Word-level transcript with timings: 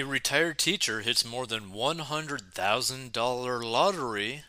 A 0.00 0.04
retired 0.06 0.58
teacher 0.58 1.02
hits 1.02 1.26
more 1.26 1.46
than 1.46 1.72
$100,000 1.72 3.64
lottery 3.64 4.44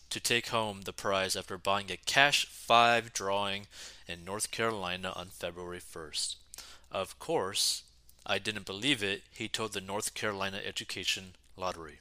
to 0.08 0.18
take 0.18 0.46
home 0.46 0.80
the 0.84 0.94
prize 0.94 1.36
after 1.36 1.58
buying 1.58 1.90
a 1.90 1.98
cash 1.98 2.46
5 2.46 3.12
drawing 3.12 3.66
in 4.08 4.24
North 4.24 4.50
Carolina 4.50 5.12
on 5.14 5.26
February 5.26 5.80
1st. 5.80 6.36
Of 6.90 7.18
course, 7.18 7.82
I 8.24 8.38
didn't 8.38 8.66
believe 8.66 9.02
it, 9.02 9.24
he 9.30 9.48
told 9.48 9.72
the 9.72 9.80
North 9.80 10.14
Carolina 10.14 10.60
Education 10.64 11.34
Lottery. 11.56 11.98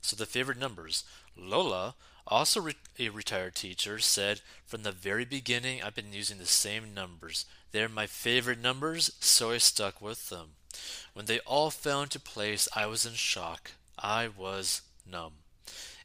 So 0.00 0.16
the 0.16 0.26
favorite 0.26 0.58
numbers 0.58 1.04
Lola 1.36 1.94
also, 2.26 2.60
re- 2.60 2.74
a 2.98 3.08
retired 3.08 3.54
teacher 3.54 3.98
said, 3.98 4.40
From 4.64 4.82
the 4.82 4.92
very 4.92 5.24
beginning, 5.24 5.82
I've 5.82 5.94
been 5.94 6.12
using 6.12 6.38
the 6.38 6.46
same 6.46 6.94
numbers. 6.94 7.46
They're 7.72 7.88
my 7.88 8.06
favorite 8.06 8.60
numbers, 8.60 9.12
so 9.20 9.50
I 9.50 9.58
stuck 9.58 10.00
with 10.00 10.28
them. 10.28 10.50
When 11.12 11.26
they 11.26 11.40
all 11.40 11.70
fell 11.70 12.02
into 12.02 12.20
place, 12.20 12.68
I 12.74 12.86
was 12.86 13.04
in 13.04 13.14
shock. 13.14 13.72
I 13.98 14.28
was 14.28 14.82
numb. 15.10 15.34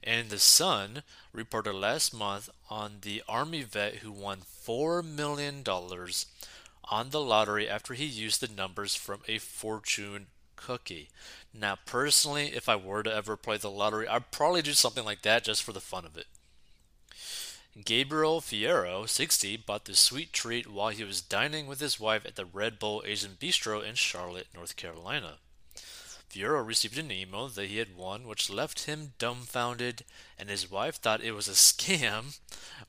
And 0.03 0.29
the 0.29 0.39
Sun 0.39 1.03
reported 1.33 1.73
last 1.73 2.13
month 2.13 2.49
on 2.69 2.99
the 3.01 3.23
Army 3.27 3.63
vet 3.63 3.95
who 3.95 4.11
won 4.11 4.39
$4 4.41 5.03
million 5.03 5.63
on 6.85 7.09
the 7.09 7.21
lottery 7.21 7.67
after 7.69 7.93
he 7.93 8.05
used 8.05 8.41
the 8.41 8.53
numbers 8.53 8.95
from 8.95 9.21
a 9.27 9.37
fortune 9.37 10.27
cookie. 10.57 11.09
Now, 11.53 11.77
personally, 11.85 12.47
if 12.47 12.67
I 12.67 12.75
were 12.75 13.03
to 13.03 13.13
ever 13.13 13.37
play 13.37 13.55
the 13.55 13.71
lottery, 13.71 14.07
I'd 14.07 14.31
probably 14.31 14.61
do 14.61 14.73
something 14.73 15.05
like 15.05 15.21
that 15.21 15.45
just 15.45 15.63
for 15.63 15.71
the 15.71 15.79
fun 15.79 16.05
of 16.05 16.17
it. 16.17 16.25
Gabriel 17.85 18.41
Fierro, 18.41 19.07
60, 19.07 19.57
bought 19.57 19.85
the 19.85 19.95
sweet 19.95 20.33
treat 20.33 20.67
while 20.67 20.89
he 20.89 21.03
was 21.03 21.21
dining 21.21 21.67
with 21.67 21.79
his 21.79 21.99
wife 21.99 22.25
at 22.25 22.35
the 22.35 22.45
Red 22.45 22.79
Bowl 22.79 23.03
Asian 23.05 23.37
Bistro 23.39 23.87
in 23.87 23.95
Charlotte, 23.95 24.47
North 24.53 24.75
Carolina. 24.75 25.35
Fierro 26.29 26.65
received 26.65 26.97
an 26.97 27.11
email 27.11 27.47
that 27.47 27.67
he 27.67 27.77
had 27.77 27.95
won, 27.95 28.27
which 28.27 28.49
left 28.49 28.85
him 28.85 29.13
dumbfounded, 29.19 30.03
and 30.37 30.49
his 30.49 30.69
wife 30.69 30.95
thought 30.95 31.23
it 31.23 31.33
was 31.33 31.47
a 31.47 31.51
scam 31.51 32.39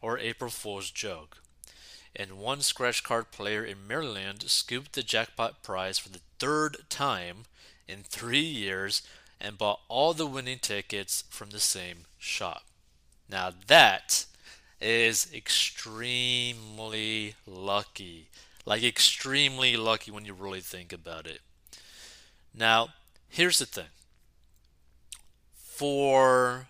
or 0.00 0.18
April 0.18 0.50
Fool's 0.50 0.90
joke. 0.90 1.38
And 2.16 2.38
one 2.38 2.62
scratch 2.62 3.04
card 3.04 3.30
player 3.30 3.64
in 3.64 3.86
Maryland 3.86 4.44
scooped 4.46 4.94
the 4.94 5.02
jackpot 5.02 5.62
prize 5.62 5.98
for 5.98 6.08
the 6.08 6.20
third 6.38 6.78
time 6.88 7.44
in 7.86 8.02
three 8.02 8.40
years 8.40 9.02
and 9.40 9.58
bought 9.58 9.80
all 9.88 10.14
the 10.14 10.26
winning 10.26 10.58
tickets 10.58 11.24
from 11.30 11.50
the 11.50 11.60
same 11.60 12.06
shop. 12.18 12.64
Now 13.30 13.52
that 13.66 14.26
is 14.80 15.28
extremely 15.32 17.34
lucky. 17.46 18.28
Like 18.64 18.82
extremely 18.82 19.76
lucky 19.76 20.10
when 20.10 20.24
you 20.24 20.34
really 20.34 20.60
think 20.60 20.92
about 20.92 21.26
it. 21.26 21.40
Now, 22.54 22.88
here's 23.28 23.58
the 23.58 23.66
thing. 23.66 23.86
For 25.54 26.68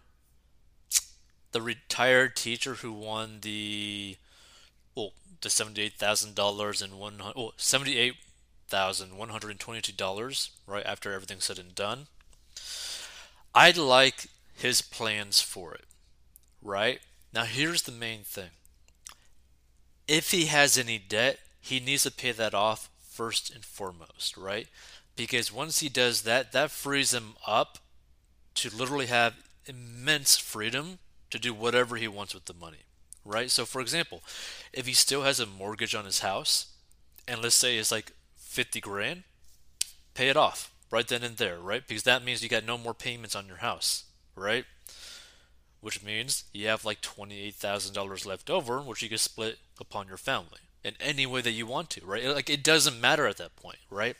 the 1.52 1.62
retired 1.62 2.36
teacher 2.36 2.74
who 2.74 2.92
won 2.92 3.38
the 3.40 4.16
the 5.42 5.50
seventy-eight 5.50 5.94
thousand 5.94 6.34
dollars 6.34 6.82
and 6.82 6.98
one 6.98 7.20
oh, 7.36 7.52
seventy-eight 7.56 8.14
$1,122 8.70 10.50
right 10.66 10.86
after 10.86 11.12
everything's 11.12 11.44
said 11.44 11.58
and 11.58 11.74
done. 11.74 12.06
I'd 13.54 13.76
like 13.76 14.28
his 14.54 14.82
plans 14.82 15.40
for 15.40 15.74
it, 15.74 15.84
right? 16.62 17.00
Now, 17.32 17.44
here's 17.44 17.82
the 17.82 17.92
main 17.92 18.20
thing 18.22 18.50
if 20.06 20.30
he 20.30 20.46
has 20.46 20.78
any 20.78 20.98
debt, 20.98 21.38
he 21.60 21.80
needs 21.80 22.04
to 22.04 22.10
pay 22.10 22.32
that 22.32 22.54
off 22.54 22.88
first 23.10 23.54
and 23.54 23.64
foremost, 23.64 24.36
right? 24.36 24.68
Because 25.16 25.52
once 25.52 25.80
he 25.80 25.88
does 25.88 26.22
that, 26.22 26.52
that 26.52 26.70
frees 26.70 27.12
him 27.12 27.34
up 27.46 27.78
to 28.54 28.74
literally 28.74 29.06
have 29.06 29.34
immense 29.66 30.36
freedom 30.36 30.98
to 31.30 31.38
do 31.38 31.52
whatever 31.52 31.96
he 31.96 32.08
wants 32.08 32.34
with 32.34 32.46
the 32.46 32.54
money, 32.54 32.84
right? 33.28 33.50
So, 33.50 33.64
for 33.64 33.80
example, 33.80 34.22
if 34.72 34.86
he 34.86 34.92
still 34.92 35.22
has 35.22 35.38
a 35.38 35.46
mortgage 35.46 35.94
on 35.94 36.04
his 36.04 36.20
house, 36.20 36.66
and 37.26 37.42
let's 37.42 37.54
say 37.54 37.76
it's 37.76 37.92
like 37.92 38.12
50 38.36 38.80
grand, 38.80 39.22
pay 40.14 40.28
it 40.28 40.36
off 40.36 40.72
right 40.90 41.06
then 41.06 41.22
and 41.22 41.36
there, 41.36 41.58
right? 41.58 41.86
Because 41.86 42.04
that 42.04 42.24
means 42.24 42.42
you 42.42 42.48
got 42.48 42.64
no 42.64 42.78
more 42.78 42.94
payments 42.94 43.36
on 43.36 43.46
your 43.46 43.58
house, 43.58 44.04
right? 44.34 44.64
Which 45.80 46.02
means 46.02 46.44
you 46.52 46.66
have 46.68 46.84
like 46.84 47.02
$28,000 47.02 48.26
left 48.26 48.50
over, 48.50 48.80
which 48.80 49.02
you 49.02 49.08
can 49.08 49.18
split 49.18 49.58
upon 49.80 50.08
your 50.08 50.16
family 50.16 50.60
in 50.82 50.94
any 51.00 51.26
way 51.26 51.40
that 51.40 51.50
you 51.50 51.66
want 51.66 51.90
to, 51.90 52.04
right? 52.04 52.24
Like 52.24 52.50
it 52.50 52.64
doesn't 52.64 53.00
matter 53.00 53.26
at 53.26 53.36
that 53.36 53.56
point, 53.56 53.78
right? 53.90 54.16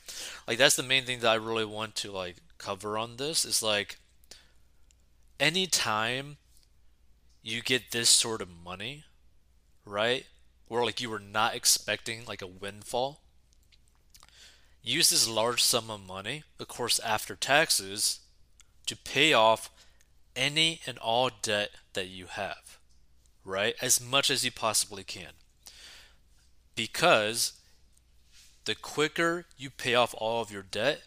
Like 0.47 0.57
that's 0.57 0.75
the 0.75 0.83
main 0.83 1.03
thing 1.05 1.19
that 1.19 1.31
I 1.31 1.35
really 1.35 1.65
want 1.65 1.95
to 1.95 2.11
like 2.11 2.37
cover 2.57 2.97
on 2.97 3.17
this 3.17 3.45
is 3.45 3.63
like 3.63 3.97
anytime 5.39 6.37
you 7.41 7.61
get 7.61 7.91
this 7.91 8.09
sort 8.09 8.41
of 8.41 8.49
money, 8.63 9.03
right? 9.85 10.25
Where 10.67 10.83
like 10.83 11.01
you 11.01 11.09
were 11.09 11.19
not 11.19 11.55
expecting 11.55 12.25
like 12.25 12.41
a 12.41 12.47
windfall, 12.47 13.21
use 14.83 15.09
this 15.09 15.27
large 15.27 15.63
sum 15.63 15.89
of 15.89 16.05
money, 16.05 16.43
of 16.59 16.67
course 16.67 16.99
after 16.99 17.35
taxes, 17.35 18.19
to 18.85 18.95
pay 18.95 19.33
off 19.33 19.69
any 20.35 20.81
and 20.85 20.97
all 20.97 21.29
debt 21.41 21.71
that 21.93 22.07
you 22.07 22.27
have, 22.27 22.77
right? 23.43 23.75
As 23.81 24.01
much 24.01 24.29
as 24.29 24.43
you 24.43 24.51
possibly 24.51 25.03
can. 25.03 25.31
Because 26.75 27.53
the 28.65 28.75
quicker 28.75 29.45
you 29.57 29.69
pay 29.69 29.95
off 29.95 30.15
all 30.17 30.41
of 30.41 30.51
your 30.51 30.63
debt, 30.63 31.01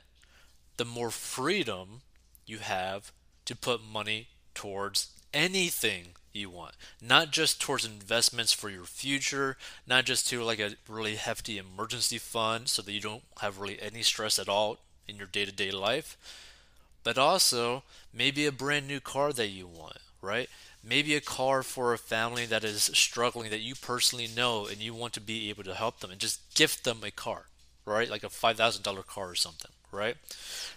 the 0.77 0.85
more 0.85 1.11
freedom 1.11 2.03
you 2.47 2.59
have 2.59 3.13
to 3.45 3.57
put 3.57 3.83
money 3.83 4.29
towards 4.55 5.11
anything 5.33 6.09
you 6.33 6.51
want, 6.51 6.75
not 7.01 7.31
just 7.31 7.61
towards 7.61 7.85
investments 7.85 8.53
for 8.53 8.71
your 8.71 8.85
future, 8.85 9.57
not 9.87 10.05
just 10.05 10.29
to 10.29 10.43
like 10.43 10.59
a 10.59 10.77
really 10.89 11.17
hefty 11.17 11.59
emergency 11.59 12.19
fund 12.19 12.69
so 12.69 12.83
that 12.83 12.93
you 12.93 13.01
don't 13.01 13.23
have 13.41 13.59
really 13.59 13.81
any 13.81 14.03
stress 14.03 14.39
at 14.39 14.49
all 14.49 14.79
in 15.09 15.17
your 15.17 15.27
day 15.27 15.45
to 15.45 15.53
day 15.53 15.71
life, 15.71 16.17
but 17.05 17.19
also 17.19 17.83
maybe 18.13 18.47
a 18.47 18.53
brand 18.53 18.87
new 18.87 19.01
car 19.01 19.33
that 19.33 19.49
you 19.49 19.67
want, 19.67 19.99
right? 20.21 20.49
Maybe 20.85 21.15
a 21.15 21.21
car 21.21 21.63
for 21.63 21.93
a 21.93 21.99
family 21.99 22.47
that 22.47 22.65
is 22.65 22.83
struggling 22.95 23.51
that 23.51 23.61
you 23.61 23.75
personally 23.75 24.29
know 24.35 24.67
and 24.67 24.79
you 24.79 24.95
want 24.95 25.13
to 25.15 25.21
be 25.21 25.49
able 25.51 25.65
to 25.65 25.75
help 25.75 26.01
them 26.01 26.11
and 26.11 26.21
just 26.21 26.55
gift 26.55 26.85
them 26.85 27.01
a 27.05 27.11
car, 27.11 27.47
right? 27.85 28.11
Like 28.11 28.25
a 28.25 28.29
$5,000 28.29 29.07
car 29.07 29.31
or 29.31 29.35
something, 29.35 29.71
right? 29.93 30.17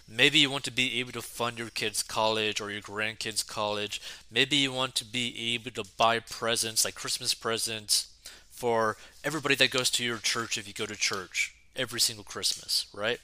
Maybe 0.07 0.39
you 0.39 0.49
want 0.49 0.65
to 0.65 0.71
be 0.71 0.99
able 0.99 1.13
to 1.13 1.21
fund 1.21 1.57
your 1.57 1.69
kids' 1.69 2.03
college 2.03 2.61
or 2.61 2.69
your 2.69 2.81
grandkids' 2.81 3.47
college. 3.47 4.01
Maybe 4.29 4.57
you 4.57 4.71
want 4.71 4.93
to 4.95 5.05
be 5.05 5.55
able 5.55 5.71
to 5.71 5.89
buy 5.97 6.19
presents 6.19 6.85
like 6.85 6.95
Christmas 6.95 7.33
presents 7.33 8.07
for 8.49 8.97
everybody 9.23 9.55
that 9.55 9.71
goes 9.71 9.89
to 9.91 10.03
your 10.03 10.17
church 10.17 10.57
if 10.57 10.67
you 10.67 10.73
go 10.73 10.85
to 10.85 10.95
church 10.95 11.55
every 11.75 11.99
single 11.99 12.23
Christmas, 12.23 12.85
right? 12.93 13.19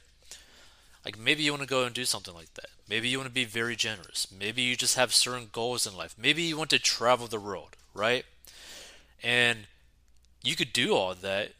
Like 1.06 1.18
maybe 1.18 1.44
you 1.44 1.52
want 1.52 1.62
to 1.62 1.68
go 1.68 1.84
and 1.84 1.94
do 1.94 2.06
something 2.06 2.34
like 2.34 2.54
that. 2.56 2.68
Maybe 2.90 3.08
you 3.08 3.18
want 3.18 3.30
to 3.30 3.34
be 3.34 3.46
very 3.46 3.76
generous. 3.76 4.28
Maybe 4.38 4.62
you 4.62 4.76
just 4.76 4.96
have 4.96 5.14
certain 5.14 5.50
goals 5.52 5.88
in 5.88 5.96
life. 5.96 6.16
Maybe 6.18 6.44
you 6.44 6.58
want 6.58 6.70
to 6.72 6.80
travel 6.80 7.28
the 7.28 7.40
world, 7.40 7.76
right? 7.94 8.26
And 9.24 9.68
you 10.44 10.56
could 10.56 10.74
do 10.74 10.96
all 10.96 11.14
that, 11.14 11.52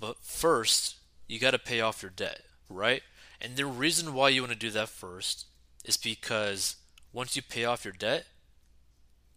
but 0.00 0.16
first 0.18 0.96
you 1.28 1.38
got 1.38 1.52
to 1.52 1.58
pay 1.58 1.80
off 1.80 2.02
your 2.02 2.12
debt, 2.14 2.40
right? 2.68 3.02
And 3.42 3.56
the 3.56 3.66
reason 3.66 4.14
why 4.14 4.28
you 4.28 4.42
want 4.42 4.52
to 4.52 4.58
do 4.58 4.70
that 4.70 4.88
first 4.88 5.46
is 5.84 5.96
because 5.96 6.76
once 7.12 7.34
you 7.34 7.42
pay 7.42 7.64
off 7.64 7.84
your 7.84 7.92
debt, 7.92 8.26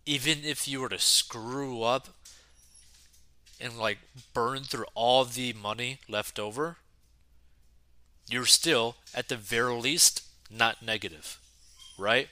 even 0.06 0.44
if 0.44 0.68
you 0.68 0.80
were 0.80 0.90
to 0.90 1.00
screw 1.00 1.82
up 1.82 2.10
and 3.60 3.80
like 3.80 3.98
burn 4.32 4.62
through 4.62 4.86
all 4.94 5.26
the 5.26 5.54
money 5.54 5.98
left 6.08 6.38
over, 6.38 6.78
you're 8.30 8.46
still, 8.46 8.98
at 9.14 9.28
the 9.28 9.36
very 9.36 9.74
least, 9.74 10.22
not 10.52 10.84
negative, 10.84 11.40
right? 11.98 12.30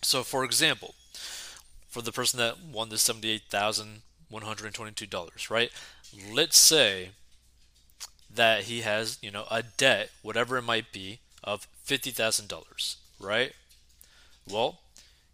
So, 0.00 0.22
for 0.22 0.44
example, 0.44 0.94
for 1.88 2.00
the 2.00 2.12
person 2.12 2.38
that 2.38 2.58
won 2.60 2.88
the 2.88 2.96
$78,122, 2.96 5.50
right? 5.50 5.70
Let's 6.32 6.56
say 6.56 7.10
that 8.32 8.62
he 8.64 8.82
has, 8.82 9.18
you 9.22 9.30
know, 9.30 9.46
a 9.50 9.62
debt, 9.62 10.10
whatever 10.22 10.56
it 10.56 10.62
might 10.62 10.92
be, 10.92 11.20
of 11.42 11.66
$50,000, 11.86 12.96
right? 13.18 13.52
Well, 14.48 14.80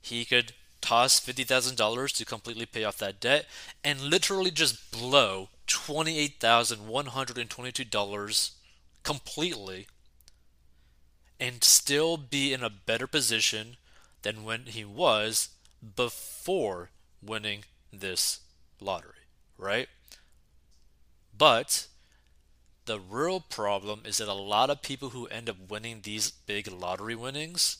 he 0.00 0.24
could 0.24 0.52
toss 0.80 1.20
$50,000 1.20 2.16
to 2.16 2.24
completely 2.24 2.66
pay 2.66 2.84
off 2.84 2.98
that 2.98 3.18
debt 3.20 3.46
and 3.82 4.00
literally 4.00 4.52
just 4.52 4.92
blow 4.92 5.48
$28,122 5.66 8.50
completely 9.02 9.88
and 11.38 11.62
still 11.64 12.16
be 12.16 12.52
in 12.52 12.62
a 12.62 12.70
better 12.70 13.06
position 13.06 13.76
than 14.22 14.44
when 14.44 14.66
he 14.66 14.84
was 14.84 15.50
before 15.94 16.90
winning 17.22 17.64
this 17.92 18.40
lottery, 18.80 19.12
right? 19.58 19.88
But 21.36 21.88
the 22.86 23.00
real 23.00 23.40
problem 23.40 24.02
is 24.04 24.18
that 24.18 24.28
a 24.28 24.32
lot 24.32 24.70
of 24.70 24.82
people 24.82 25.10
who 25.10 25.26
end 25.26 25.50
up 25.50 25.56
winning 25.68 26.00
these 26.02 26.30
big 26.30 26.70
lottery 26.70 27.14
winnings 27.14 27.78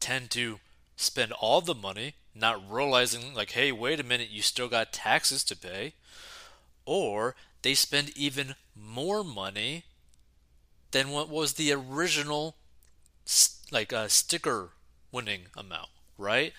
tend 0.00 0.30
to 0.30 0.60
spend 0.96 1.32
all 1.32 1.60
the 1.60 1.74
money, 1.74 2.14
not 2.34 2.62
realizing, 2.70 3.34
like, 3.34 3.52
hey, 3.52 3.70
wait 3.72 4.00
a 4.00 4.04
minute, 4.04 4.30
you 4.30 4.42
still 4.42 4.68
got 4.68 4.92
taxes 4.92 5.44
to 5.44 5.56
pay. 5.56 5.94
Or 6.84 7.34
they 7.62 7.74
spend 7.74 8.16
even 8.16 8.54
more 8.74 9.22
money 9.22 9.84
than 10.92 11.10
what 11.10 11.28
was 11.28 11.54
the 11.54 11.72
original 11.72 12.56
like 13.70 13.92
a 13.92 13.98
uh, 13.98 14.08
sticker 14.08 14.70
winning 15.12 15.42
amount, 15.56 15.90
right? 16.16 16.54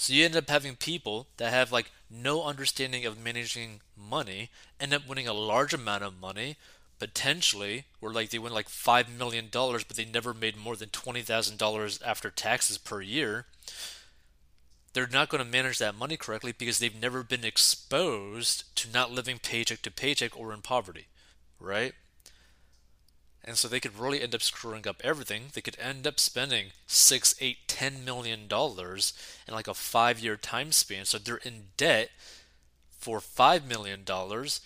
So 0.00 0.14
you 0.14 0.24
end 0.24 0.34
up 0.34 0.48
having 0.48 0.76
people 0.76 1.26
that 1.36 1.52
have 1.52 1.72
like 1.72 1.92
no 2.08 2.44
understanding 2.44 3.04
of 3.04 3.22
managing 3.22 3.82
money 3.94 4.48
end 4.80 4.94
up 4.94 5.06
winning 5.06 5.28
a 5.28 5.34
large 5.34 5.74
amount 5.74 6.02
of 6.02 6.18
money 6.18 6.56
potentially 6.98 7.84
where 8.00 8.10
like 8.10 8.30
they 8.30 8.38
win 8.38 8.54
like 8.54 8.70
5 8.70 9.10
million 9.10 9.48
dollars 9.50 9.84
but 9.84 9.98
they 9.98 10.06
never 10.06 10.32
made 10.32 10.56
more 10.56 10.74
than 10.74 10.88
$20,000 10.88 12.02
after 12.02 12.30
taxes 12.30 12.78
per 12.78 13.02
year. 13.02 13.44
They're 14.94 15.06
not 15.06 15.28
going 15.28 15.44
to 15.44 15.50
manage 15.50 15.76
that 15.80 15.94
money 15.94 16.16
correctly 16.16 16.54
because 16.56 16.78
they've 16.78 16.98
never 16.98 17.22
been 17.22 17.44
exposed 17.44 18.74
to 18.76 18.90
not 18.90 19.12
living 19.12 19.38
paycheck 19.38 19.82
to 19.82 19.90
paycheck 19.90 20.34
or 20.34 20.54
in 20.54 20.62
poverty, 20.62 21.08
right? 21.58 21.92
And 23.44 23.56
so 23.56 23.68
they 23.68 23.80
could 23.80 23.98
really 23.98 24.20
end 24.22 24.34
up 24.34 24.42
screwing 24.42 24.86
up 24.86 25.00
everything. 25.02 25.44
They 25.54 25.62
could 25.62 25.78
end 25.78 26.06
up 26.06 26.20
spending 26.20 26.66
six, 26.86 27.34
eight, 27.40 27.66
ten 27.66 28.04
million 28.04 28.46
dollars 28.46 29.12
in 29.48 29.54
like 29.54 29.68
a 29.68 29.74
five 29.74 30.18
year 30.18 30.36
time 30.36 30.72
span. 30.72 31.06
So 31.06 31.18
they're 31.18 31.36
in 31.36 31.68
debt 31.76 32.10
for 32.98 33.20
five 33.20 33.66
million 33.66 34.04
dollars. 34.04 34.60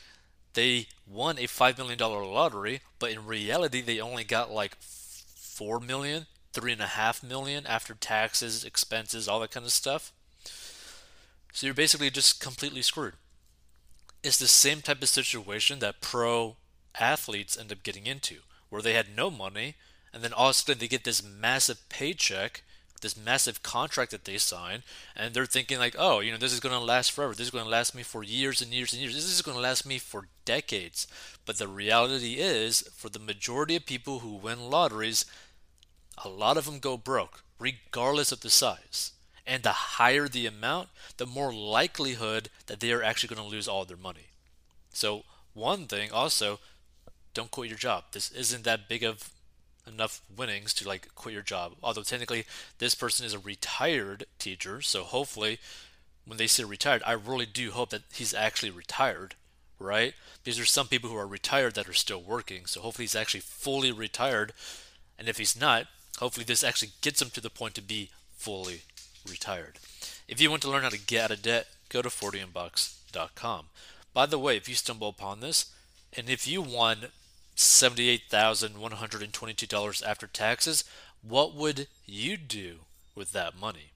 They 0.54 0.88
won 1.06 1.38
a 1.38 1.46
five 1.46 1.78
million 1.78 1.98
dollar 1.98 2.24
lottery, 2.24 2.80
but 2.98 3.12
in 3.12 3.26
reality 3.26 3.80
they 3.80 4.00
only 4.00 4.24
got 4.24 4.50
like 4.50 4.76
four 4.80 5.78
million, 5.78 6.26
three 6.52 6.72
and 6.72 6.82
a 6.82 6.86
half 6.86 7.22
million 7.22 7.66
after 7.66 7.94
taxes, 7.94 8.64
expenses, 8.64 9.28
all 9.28 9.38
that 9.40 9.52
kind 9.52 9.66
of 9.66 9.72
stuff. 9.72 10.12
So 11.52 11.66
you're 11.66 11.74
basically 11.74 12.10
just 12.10 12.40
completely 12.40 12.82
screwed. 12.82 13.14
It's 14.24 14.38
the 14.38 14.48
same 14.48 14.80
type 14.80 15.00
of 15.00 15.08
situation 15.08 15.78
that 15.78 16.00
pro 16.00 16.56
athletes 16.98 17.56
end 17.56 17.70
up 17.70 17.84
getting 17.84 18.06
into 18.06 18.38
where 18.74 18.82
they 18.82 18.94
had 18.94 19.16
no 19.16 19.30
money, 19.30 19.76
and 20.12 20.20
then 20.20 20.32
all 20.32 20.48
of 20.48 20.50
a 20.50 20.54
sudden 20.54 20.80
they 20.80 20.88
get 20.88 21.04
this 21.04 21.22
massive 21.22 21.88
paycheck, 21.88 22.64
this 23.02 23.16
massive 23.16 23.62
contract 23.62 24.10
that 24.10 24.24
they 24.24 24.36
sign, 24.36 24.82
and 25.14 25.32
they're 25.32 25.46
thinking 25.46 25.78
like, 25.78 25.94
oh, 25.96 26.18
you 26.18 26.32
know, 26.32 26.38
this 26.38 26.52
is 26.52 26.58
going 26.58 26.74
to 26.74 26.80
last 26.80 27.12
forever. 27.12 27.34
This 27.34 27.46
is 27.46 27.52
going 27.52 27.62
to 27.62 27.70
last 27.70 27.94
me 27.94 28.02
for 28.02 28.24
years 28.24 28.60
and 28.60 28.72
years 28.72 28.92
and 28.92 29.00
years. 29.00 29.14
This 29.14 29.32
is 29.32 29.42
going 29.42 29.56
to 29.56 29.62
last 29.62 29.86
me 29.86 29.98
for 29.98 30.26
decades. 30.44 31.06
But 31.46 31.58
the 31.58 31.68
reality 31.68 32.34
is, 32.40 32.80
for 32.96 33.08
the 33.08 33.20
majority 33.20 33.76
of 33.76 33.86
people 33.86 34.18
who 34.18 34.34
win 34.34 34.68
lotteries, 34.68 35.24
a 36.24 36.28
lot 36.28 36.56
of 36.56 36.64
them 36.64 36.80
go 36.80 36.96
broke, 36.96 37.44
regardless 37.60 38.32
of 38.32 38.40
the 38.40 38.50
size. 38.50 39.12
And 39.46 39.62
the 39.62 39.70
higher 39.70 40.26
the 40.26 40.46
amount, 40.46 40.88
the 41.16 41.26
more 41.26 41.54
likelihood 41.54 42.50
that 42.66 42.81
they 42.81 42.90
are 42.90 43.04
actually 43.04 43.36
going 43.36 43.48
to 43.48 43.54
lose 43.54 43.69
all 43.69 43.84
their 43.84 43.96
money. 43.96 44.31
So, 44.93 45.22
one 45.52 45.86
thing 45.86 46.10
also, 46.10 46.58
don't 47.34 47.50
quit 47.50 47.69
your 47.69 47.79
job. 47.79 48.05
This 48.12 48.31
isn't 48.31 48.64
that 48.64 48.88
big 48.88 49.03
of 49.03 49.31
enough 49.86 50.22
winnings 50.34 50.72
to 50.74 50.88
like 50.88 51.14
quit 51.14 51.34
your 51.34 51.43
job. 51.43 51.74
Although 51.82 52.03
technically 52.03 52.44
this 52.79 52.94
person 52.94 53.26
is 53.26 53.34
a 53.34 53.38
retired 53.38 54.24
teacher, 54.38 54.81
so 54.81 55.03
hopefully 55.03 55.58
when 56.24 56.38
they 56.38 56.46
say 56.46 56.64
retired, 56.64 57.03
I 57.05 57.12
really 57.12 57.46
do 57.46 57.70
hope 57.70 57.91
that 57.91 58.03
he's 58.12 58.32
actually 58.32 58.70
retired, 58.70 59.34
right? 59.79 60.14
Because 60.43 60.56
there's 60.56 60.70
some 60.70 60.88
people 60.88 61.10
who 61.10 61.17
are 61.17 61.26
retired 61.26 61.74
that 61.74 61.88
are 61.88 61.93
still 61.93 62.22
working, 62.22 62.67
so 62.67 62.81
hopefully 62.81 63.05
he's 63.05 63.17
actually 63.17 63.41
fully 63.41 63.93
retired. 63.93 64.53
And 65.19 65.29
if 65.29 65.36
he's 65.36 65.58
not, 65.58 65.86
hopefully 66.19 66.44
this 66.44 66.64
actually 66.64 66.93
gets 67.03 67.20
him 67.20 67.31
to 67.31 67.41
the 67.41 67.50
point 67.50 67.74
to 67.74 67.82
be 67.82 68.10
fully 68.36 68.82
retired. 69.29 69.79
If 70.26 70.41
you 70.41 70.50
want 70.50 70.62
to 70.62 70.70
learn 70.70 70.82
how 70.82 70.88
to 70.88 70.98
get 70.98 71.24
out 71.24 71.31
of 71.31 71.43
debt, 71.43 71.67
go 71.91 72.00
to 72.00 72.08
40inbox.com. 72.08 73.67
By 74.14 74.26
the 74.26 74.38
way, 74.38 74.56
if 74.56 74.69
you 74.69 74.74
stumble 74.74 75.08
upon 75.08 75.41
this, 75.41 75.72
and 76.17 76.31
if 76.31 76.46
you 76.46 76.62
won 76.62 77.08
$78,122 77.56 80.06
after 80.06 80.27
taxes, 80.27 80.84
what 81.23 81.55
would 81.55 81.87
you 82.05 82.37
do 82.37 82.81
with 83.15 83.32
that 83.32 83.56
money? 83.56 83.94